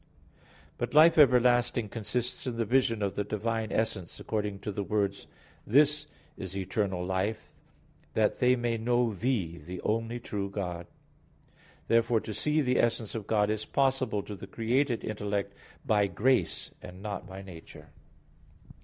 [0.79, 5.27] But life everlasting consists in the vision of the Divine essence, according to the words:
[5.67, 7.53] "This is eternal life,
[8.15, 10.87] that they may know Thee the only true God," etc.
[10.87, 11.53] (John
[11.83, 11.87] 17:3).
[11.89, 15.53] Therefore to see the essence of God is possible to the created intellect
[15.85, 17.89] by grace, and not by nature.